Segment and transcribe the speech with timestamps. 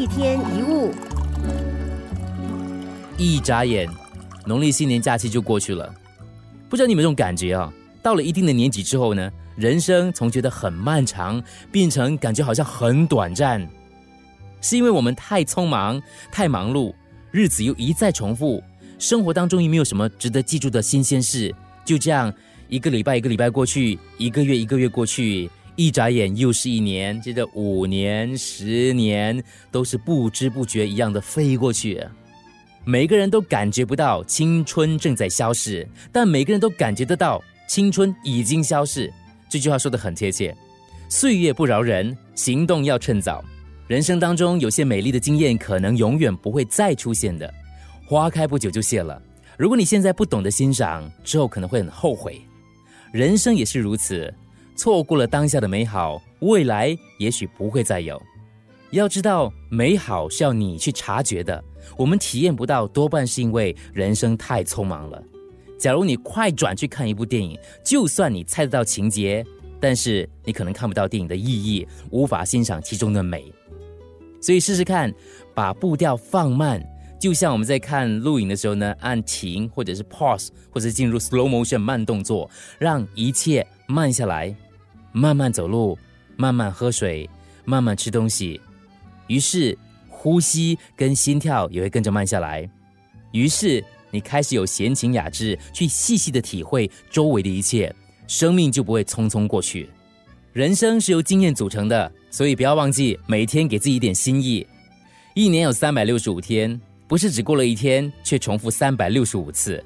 [0.00, 0.94] 一天一物，
[3.18, 3.86] 一眨眼，
[4.46, 5.94] 农历新年假期就过去了。
[6.70, 7.70] 不知道你们这种感觉啊？
[8.02, 13.68] 到了一定的年纪之后呢，人生从觉得很漫长，变成感觉好像很短暂，
[14.62, 16.00] 是因为我们太匆忙、
[16.32, 16.94] 太忙碌，
[17.30, 18.64] 日子又一再重复，
[18.98, 21.54] 生活当中又没有什么值得记住的新鲜事，
[21.84, 22.32] 就这样
[22.68, 25.50] 一个礼拜一个礼拜过去，一个月一个月过去。
[25.76, 32.02] 一眨眼又是一年，接着五年、十年，都是不知不觉一样的飞过去。
[32.84, 39.12] 每个人都感觉不到青春正在消逝，但每个人都感觉得到青春已经消逝。
[39.48, 40.56] 这句话说的很贴切。
[41.08, 43.44] 岁月不饶人，行动要趁早。
[43.86, 47.52] 人生当中有些美丽的经验，可能永远不会再出现的。
[48.06, 49.20] 花开不久就谢了。
[49.58, 52.40] 如果你现在不懂得欣赏，之后可能会很后悔。
[53.12, 54.32] 人生也是如此。
[54.80, 58.18] 错过了当下的美好，未来也许不会再有。
[58.92, 61.62] 要知道，美好是要你去察觉的。
[61.98, 65.22] 我们体验不到，多半是因为人生太匆忙了。
[65.78, 69.44] 假如你快转去看一部电影，就算你猜得到情节，
[69.78, 73.52] 但是你可能看不到电影的意义，无法欣赏其中的美。
[74.40, 75.12] 所以试试看，
[75.54, 76.82] 把步调放慢，
[77.20, 84.56] 就像我们在看录影的时候呢，按停或者是 pause，或者进入 slow motion 慢动作，让一切慢下来。
[85.12, 85.98] 慢慢走路，
[86.36, 87.28] 慢慢喝水，
[87.64, 88.60] 慢慢吃东西，
[89.26, 89.76] 于是
[90.08, 92.68] 呼吸跟心跳也会跟着慢下来。
[93.32, 97.94] 于是你开始有闲情雅致，去细细的体会周围的一切，
[98.26, 99.88] 生命就不会匆匆过去。
[100.52, 104.66] 人生是由经验组成的，所以不要忘记每天给自己一点心意。
[105.34, 109.82] 一年有三百六十五天，不是只过了一天，却重复三百六十五次。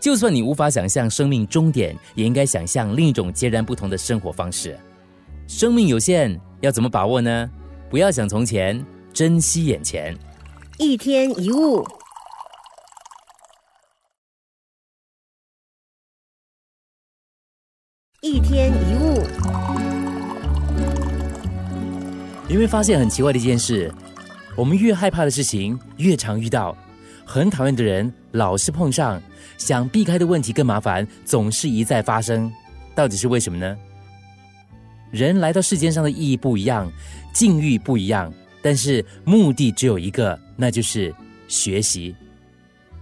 [0.00, 4.78] 就算你无法想象生命终点，也应该想象另一种截然不同的生活方式。
[5.46, 7.50] 生命有限，要怎么把握呢？
[7.90, 10.16] 不要想从前，珍惜眼前。
[10.78, 11.84] 一天一物，
[18.22, 19.22] 一天一物。
[22.48, 23.92] 有没有发现很奇怪的一件事？
[24.56, 26.76] 我们越害怕的事情，越常遇到。
[27.24, 29.20] 很讨厌的人，老是碰上；
[29.58, 32.52] 想避开的问题更麻烦，总是一再发生。
[32.94, 33.76] 到底是为什么呢？
[35.10, 36.90] 人来到世间上的意义不一样，
[37.32, 41.14] 境遇不一样，但是目的只有一个，那就是
[41.48, 42.14] 学习。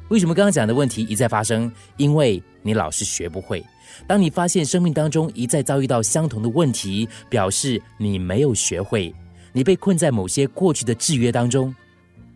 [0.08, 1.70] 为什么刚刚讲的问题一再发生？
[1.96, 3.64] 因为你老是学不会。
[4.06, 9.14] 当你发现生命当中一再遭遇到相同的问题，表示你没有学会，
[9.52, 11.74] 你被困在某些过去的制约当中。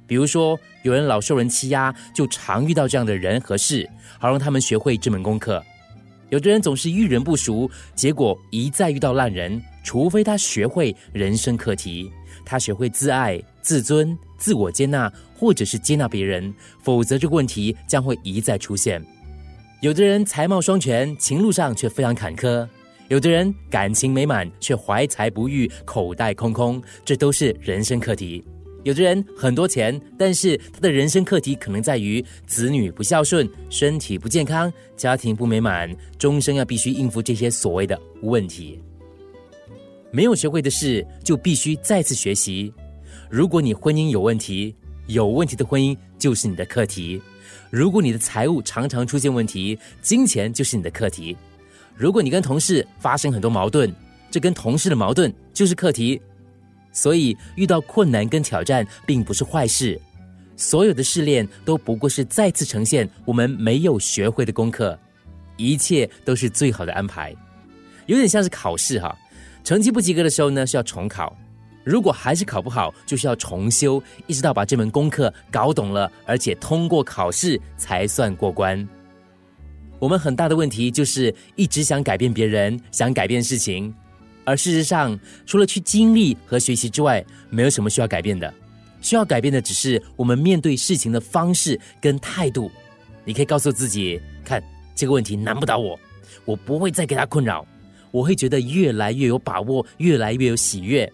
[0.06, 5.62] 比如说，有人老受人欺压，就常遇到这样的人和事，好让他们学会这门功课。
[6.28, 9.62] 有的人总是遇人不熟，结果一再遇到烂人。
[9.84, 12.10] 除非他学会人生课题，
[12.44, 16.52] 他学会自爱、自尊、自我接纳，或者是接纳别人，
[16.82, 19.00] 否则这个问题将会一再出现。
[19.80, 22.66] 有的人才貌双全，情路上却非常坎坷；
[23.06, 28.44] 有的人感情美满，却怀才不遇，口袋空空，这都是人生课题。
[28.86, 38.80] 有的人很多钱，但是他的人生课题可能在于子女不孝顺、身体不健康、家庭不美满，终生要必须应付这些所谓的问题。
[40.12, 42.72] 没有学会的事，就必须再次学习。
[43.28, 44.72] 如果你婚姻有问题，
[45.08, 47.20] 有问题的婚姻就是你的课题；
[47.70, 51.36] 如果你的财务常常出现问题，金钱就是你的课题；
[51.96, 53.92] 如果你跟同事发生很多矛盾，
[54.30, 56.22] 这跟同事的矛盾就是课题。
[56.96, 60.00] 所以，遇到困难跟挑战并不是坏事，
[60.56, 64.98] 所有的试炼都不过是再次呈现我们没有学会的功课，
[65.58, 67.36] 一切都是最好的安排，
[68.06, 69.14] 有点像是考试哈，
[69.62, 71.36] 成绩不及格的时候呢，需要重考，
[71.84, 78.88] 如果还是考不好，就需要重修，一直到把这门功课搞懂了，而且通过考试才算过关。
[79.98, 83.94] 我们很大的问题就是一直想改变别人，想改变事情。
[84.46, 88.52] 而事实上，除了去经历和学习之外，没有什么需要改变的。
[89.02, 92.70] 需要改变的只是我们面对事情的方式跟态度。
[93.24, 94.62] 你可以告诉自己：看
[94.94, 95.98] 这个问题难不倒我，
[96.44, 97.66] 我不会再给他困扰，
[98.12, 101.12] 我会觉得越来越有把握，越来越有喜悦。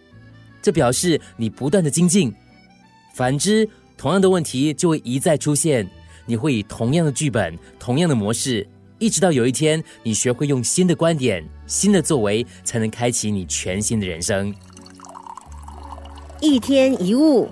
[0.60, 2.32] 这表示你不断的精进。
[3.14, 5.88] 反之，同样的问题就会一再出现，
[6.26, 8.66] 你会以同样的剧本、同样的模式。
[9.02, 14.54] 一直到有一天，你学会用新的观点、新的作为，才能开启你全新的人生。
[16.40, 17.48] 一天一物，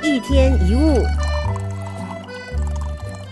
[0.00, 1.02] 一天一物。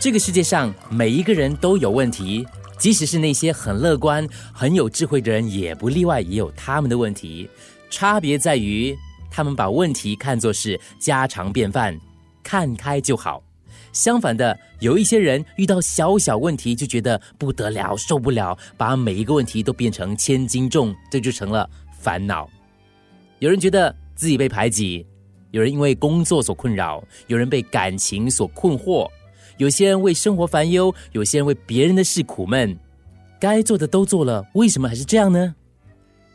[0.00, 2.44] 这个世界上每一个人都有问题。
[2.76, 7.48] 即使是那些很乐观、很有智慧的人，也不例外，也有他们的问题。
[7.88, 8.98] 差别在于，
[9.34, 11.98] 他们把问题看作是家常便饭，
[12.42, 13.42] 看开就好。
[13.94, 21.68] 相反的，有一些人遇到小小问题就觉得不得了、受不了，把每一个问题都变成千斤重，这就成了
[21.98, 22.46] 烦恼。
[23.38, 25.06] 有人觉得自己被排挤，
[25.50, 29.10] 有人因为工作所困扰，有人被感情所困惑，
[29.56, 32.78] 有些人为生活烦忧，有些人为别人的事苦闷。
[33.40, 35.54] 该做的都做了，为什么还是这样呢？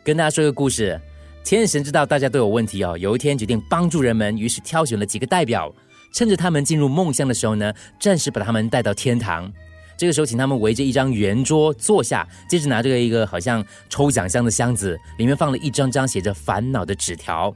[0.04, 1.00] 跟大家说个故事。
[1.48, 5.74] 天神知道大家都有问题哦，有一天决定帮助人们，于是挑选了几个代表。
[6.12, 9.50] 趁着他们进入梦乡的时候呢，暂时把他们带到天堂。
[9.98, 17.56] 这个时候，请他们围着一张圆桌坐下，接着拿着一个好像抽奖箱的箱子，里面放了一张张写着烦恼的纸条。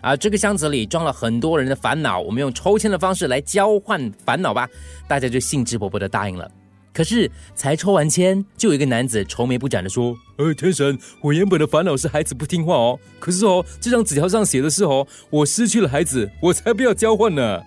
[0.00, 4.68] 啊，这个箱子里装了很多人的烦恼，我们用抽签的方式来交换烦恼吧。
[5.08, 6.48] 大家就兴致勃勃的答应了。
[6.94, 12.98] 可是才抽完签，就有一个男子愁眉不展的说：“呃，天神，我原本的烦恼是孩子不听话哦。
[13.18, 17.60] 可是哦，这张纸条上写的是哦，我失去了孩子，我才不要交换呢。”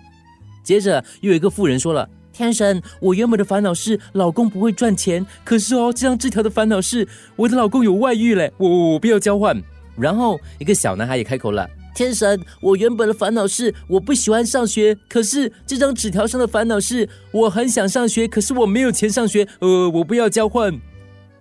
[0.64, 9.62] 接着又有一个妇人说了：“天神，我原本的烦恼是老公不会赚钱，可是哦，这张纸条的烦恼是我的老公有外遇嘞，我我我不要交换。”
[9.98, 20.72] 然后一个小男孩也开口了：“天神，我原本的烦恼是我不喜欢上学，可是这张纸条上的烦恼是我很想上学，可是我没有钱上学，呃，我不要交换。”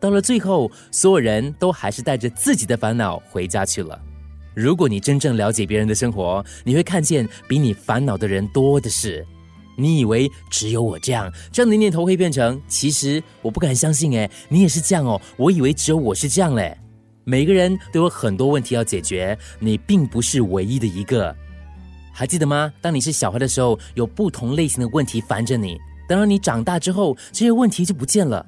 [0.02, 4.00] 到了最后，所有人都还是带着自己的烦恼回家去了。
[4.56, 9.24] 如果你真正了解别人的生活，你会看见比你烦恼的人多的是。
[9.78, 15.22] 你以为只有我这样，这样的念头会变成，其实我不敢相信，哎，你也是这样哦。
[15.38, 16.76] 我以为只有我是这样嘞。
[17.30, 21.36] 每个人都有很多问题要解决，你并不是唯一的一个。
[22.14, 22.72] 还记得吗？
[22.80, 25.78] 当你是小孩的时候，有不同类型的问题烦着你。
[26.08, 28.46] 等到你长大之后，这些问题就不见了，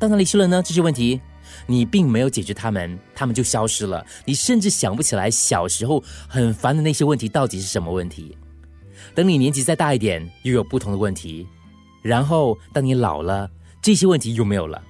[0.00, 0.60] 到哪里去了呢？
[0.60, 1.20] 这些问题？
[1.64, 4.04] 你并没有解决他们，他们就消失了。
[4.24, 8.36] 你甚至想不起来小时候很烦的那些问题到底是什么问题。
[9.14, 11.46] 等你年纪再大一点，又有不同的问题。
[12.02, 13.48] 然后当你老了，
[13.80, 14.82] 这些问题又没有了，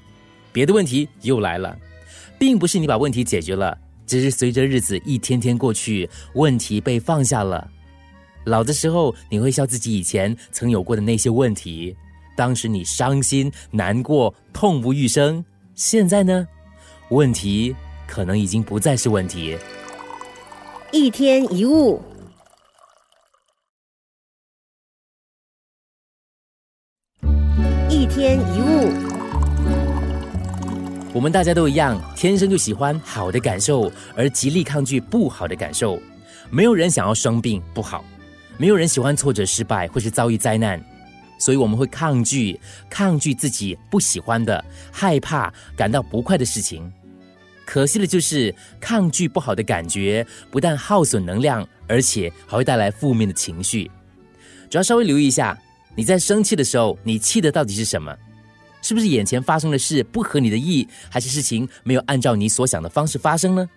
[0.50, 1.78] 别的问题又来了。
[2.38, 3.76] 并不是你把问题解决了，
[4.06, 7.68] 只是随着日子一天天过去，问题被放下了。
[8.44, 11.94] 老的时候，你会笑自己以前曾有过的那些问题，
[12.36, 15.44] 当时你伤心难过，痛不欲生。
[15.74, 16.46] 现在呢，
[17.10, 17.74] 问题
[18.06, 19.58] 可能已经不再是问题。
[20.92, 22.00] 一天一物，
[27.90, 29.07] 一天一物。
[31.18, 36.00] 我们大家都一样，天生就喜欢好的感受，而极力抗拒不好的感受。
[36.48, 38.04] 没有人想要生病不好，
[38.56, 40.80] 没有人喜欢挫折、失败或是遭遇灾难。
[41.36, 46.88] 所以我们会抗拒，抗拒自己不喜欢的、害怕、感到不快的事情。
[47.66, 53.90] 可惜的就是，抗拒不好的感觉，不但耗损能量，而且还会带来负面的情绪。
[54.70, 55.58] 主要稍微留意一下，
[55.96, 58.16] 你在生气的时候，你气的到底是什么？
[58.82, 63.68] 是不是眼前发生的事不合你的意，还是事情没有按照你所想的方式发生呢？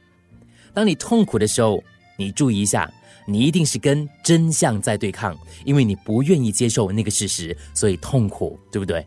[0.73, 1.83] 当你痛苦的时候，
[2.17, 2.91] 你注意一下。
[3.27, 9.05] 你一定是跟真相在对抗，因为你不愿意接受那个事实，所以痛苦，对不对？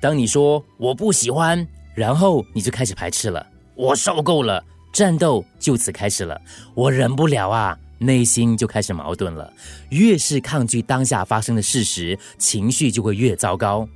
[0.00, 6.40] 当你说我不喜欢，然后你就开始排斥了，我受够了，战斗就此开始了，
[6.74, 9.52] 我忍不了啊，内心就开始矛盾了。
[9.90, 13.86] 越是抗拒当下发生的事实，情绪就会越糟糕。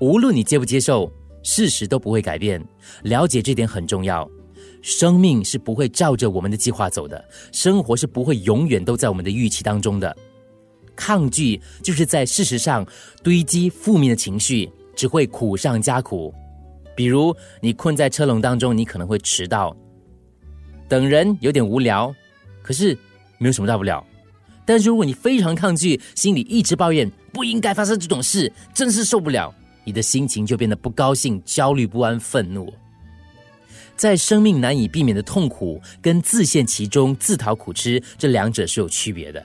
[0.00, 1.10] 无论你接不接受，
[1.42, 2.62] 事实都不会改变。
[3.02, 4.28] 了解这点很重要。
[4.82, 10.16] 生命是不会照着我们的计划走的，生活是不会永远都在我们的预期当中的。
[10.96, 12.86] 抗拒就是在事实上
[13.22, 16.32] 堆积负面的情绪，只会苦上加苦。
[16.96, 19.76] 比如你困在车笼当中，你可能会迟到，
[20.88, 22.14] 等人有点无聊，
[22.62, 22.96] 可是
[23.38, 24.02] 没有什么大不了。
[24.64, 29.54] 但是如果你非常抗拒，心里一直抱怨不应该发生这种事，真是受不了，
[29.90, 32.72] 你的心情就变得不高兴、焦虑不安、愤怒。
[33.96, 39.44] 在生命难以避免的痛苦跟自陷其中自讨苦吃，这两者是有区别的。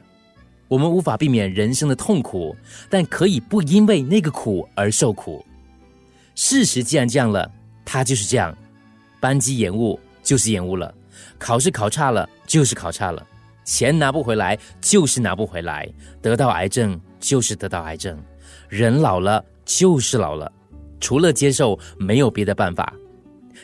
[0.67, 2.55] 我们无法避免人生的痛苦，
[2.91, 5.43] 但可以不因为那个苦而受苦。
[6.35, 7.51] 事实既然这样了，
[7.83, 8.55] 它就是这样。
[9.19, 10.93] 班机延误就是延误了，
[11.39, 13.25] 考试考差了就是考差了，
[13.63, 18.23] 钱拿不回来就是拿不回来，得到癌症就是得到癌症，
[18.69, 20.51] 人老了就是老了，
[20.99, 22.93] 除了接受，没有别的办法。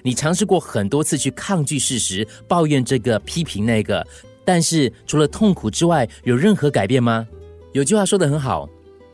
[0.03, 4.05] 你尝试过很多次去抗拒事实，抱怨这个，批评那个，
[4.43, 7.27] 但是除了痛苦之外，有任何改变吗？
[7.73, 8.67] 有句话说的很好，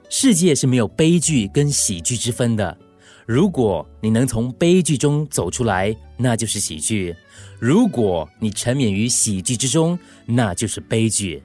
[0.10, 2.77] 世界是没有悲剧跟喜剧之分的。
[3.25, 7.13] 如果你能从悲剧中走出来，那就是喜剧；
[7.60, 11.44] 如果你沉湎于喜剧之中，那就是悲剧。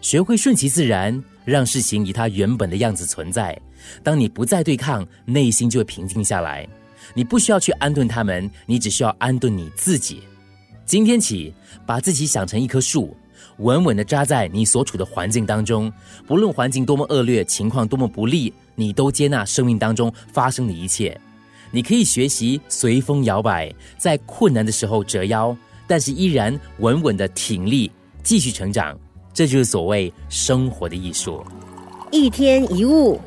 [0.00, 3.56] 学会顺其自然，让事情以它原本的样子存在。
[4.02, 6.66] 当你不再对抗，内心就会平静下来。
[7.14, 10.22] 你不需要去安顿他们，你只需要安顿你自己。
[10.84, 11.52] 今天起，
[11.86, 13.16] 把自己想成一棵树，
[13.58, 15.92] 稳稳的扎在你所处的环境当中。
[16.26, 18.52] 不论环境多么恶劣，情况多么不利。
[18.76, 21.20] 你都接纳生命当中发生的一切，
[21.70, 25.54] 你可以学习随风摇摆，在困难的时候折腰，
[25.86, 27.90] 但是依然稳稳的挺立，
[28.22, 28.98] 继续成长。
[29.34, 31.44] 这就是所谓生活的艺术。
[32.10, 33.20] 一天一物，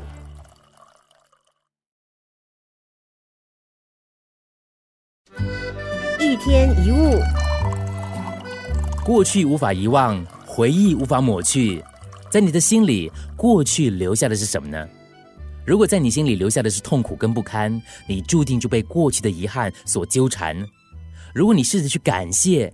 [6.19, 7.19] 一天一物，
[9.03, 11.83] 过去无法遗忘，回忆无法抹去，
[12.29, 14.87] 在你的心里，过去留下的是什么呢？
[15.65, 20.55] 如果在你心里留下的是痛苦跟不堪，你注定就被过去的遗憾所纠缠。
[21.33, 22.71] 如果你试着去感谢，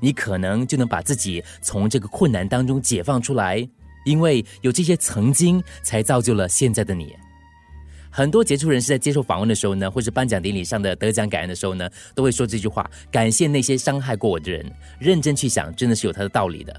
[0.00, 3.66] 你可能就能把自己从这个困难当中解放出来。
[4.04, 7.14] 因为有这些曾经，才造就了现在的你。
[8.12, 14.64] 很多杰出人士在接受访问的时候呢，或是颁奖典礼上的得奖感言的时候呢，都会说这句话：感谢那些伤害过我的人。
[14.98, 16.78] 认真去想，真的是有他的道理的。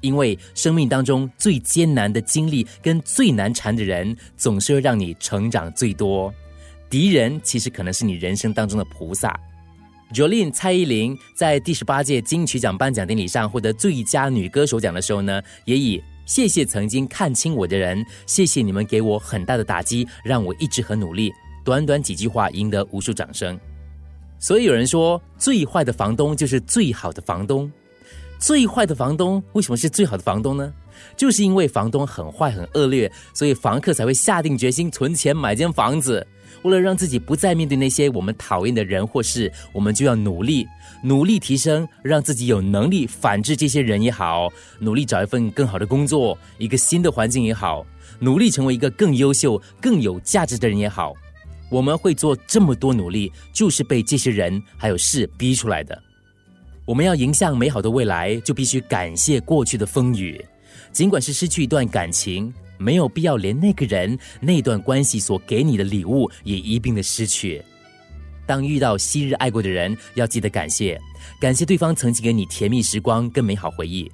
[0.00, 6.34] 因为生命当中最艰难的经历跟最难缠的人，总是会让你成长最多。
[6.90, 9.34] 敌人其实可能是你人生当中的菩萨。
[10.12, 21.32] Jolin 蔡依林在第十八届金曲奖颁奖典礼上获得最佳女歌手奖的时候呢，也以谢谢曾经看清我的人，谢谢你们给我很大的打击，让我一直很努力。
[21.64, 23.58] 短短几句话赢得无数掌声。
[24.38, 27.70] 所以有人说，最坏的房东就是最好的房东。
[28.38, 30.72] 最坏的房东为什么是最好的房东呢？
[31.16, 36.26] 就是因为房东很坏很恶劣，所以房客才会下定决心存钱买间房子。
[36.62, 40.66] 为了让自己不再面对那些我们讨厌的人或事，我们就要努力，
[41.02, 44.48] 努力提升，让自己有能力反制这些人也好，
[44.78, 47.84] 努力找一份更好的工作，一个新的环境也好，
[48.18, 51.12] 努力成为一个更优秀、更有价值的人也好。
[51.70, 56.00] 我们会做这么多努力，就是被这些人还有事逼出来的。
[56.86, 60.42] 我们要迎向美好的未来，就必须感谢过去的风雨。
[60.94, 67.60] 尽管是失去一段感情，没有必要连那个人、那段关系所给你的礼物也一并的失去。
[68.46, 71.00] 当遇到昔日爱过的人，要记得感谢，
[71.40, 74.08] 感谢对方曾经给你甜蜜时光跟美好回忆。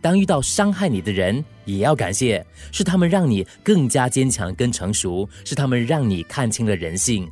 [0.00, 7.28] 当遇到伤害你的人，也要感谢，是他们让你更加坚强跟成熟，是他们让你看清了人性。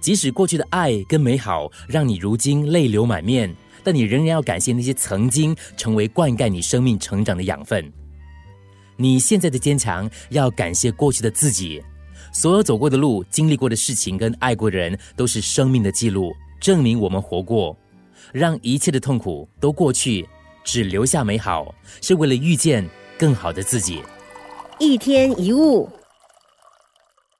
[0.00, 3.54] 即使过去的爱跟美好让你如今泪流满面。
[3.84, 7.92] 但你仍然要感谢那些曾经成为灌溉你生命成长的养分。
[8.96, 11.82] 你现在的坚强，要感谢过去的自己。
[12.32, 17.76] 所有走过的路、经历过的事情跟爱过的人，都是生命的记录，证明我们活过。
[18.32, 20.28] 让一切的痛苦都过去，
[20.64, 24.02] 只留下美好，是为了遇见更好的自己。
[24.78, 25.88] 一天一物。